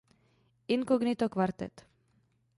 Inkognito 0.75 1.29
kvartet. 1.37 1.85